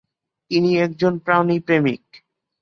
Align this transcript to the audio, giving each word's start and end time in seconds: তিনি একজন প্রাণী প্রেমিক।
তিনি 0.51 0.69
একজন 0.77 1.13
প্রাণী 1.17 1.57
প্রেমিক। 1.59 2.03